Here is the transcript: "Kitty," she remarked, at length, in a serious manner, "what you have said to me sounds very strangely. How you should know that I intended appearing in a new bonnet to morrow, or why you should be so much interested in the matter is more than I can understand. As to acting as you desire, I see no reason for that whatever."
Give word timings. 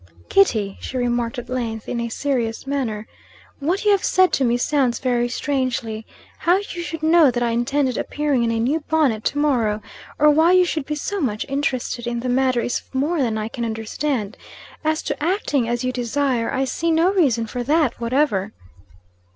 "Kitty," 0.29 0.77
she 0.81 0.97
remarked, 0.97 1.37
at 1.37 1.47
length, 1.47 1.87
in 1.87 1.99
a 2.01 2.09
serious 2.09 2.65
manner, 2.65 3.07
"what 3.59 3.85
you 3.85 3.91
have 3.91 4.03
said 4.03 4.33
to 4.33 4.43
me 4.43 4.57
sounds 4.57 4.97
very 4.97 5.29
strangely. 5.29 6.07
How 6.39 6.57
you 6.57 6.81
should 6.81 7.03
know 7.03 7.29
that 7.29 7.43
I 7.43 7.51
intended 7.51 7.99
appearing 7.99 8.43
in 8.43 8.49
a 8.51 8.59
new 8.59 8.79
bonnet 8.79 9.23
to 9.25 9.37
morrow, 9.37 9.79
or 10.17 10.31
why 10.31 10.53
you 10.53 10.65
should 10.65 10.87
be 10.87 10.95
so 10.95 11.21
much 11.21 11.45
interested 11.47 12.07
in 12.07 12.21
the 12.21 12.29
matter 12.29 12.61
is 12.61 12.81
more 12.93 13.21
than 13.21 13.37
I 13.37 13.47
can 13.47 13.63
understand. 13.63 14.37
As 14.83 15.03
to 15.03 15.23
acting 15.23 15.69
as 15.69 15.83
you 15.83 15.91
desire, 15.91 16.51
I 16.51 16.65
see 16.65 16.89
no 16.89 17.13
reason 17.13 17.45
for 17.45 17.61
that 17.61 17.99
whatever." 18.01 18.53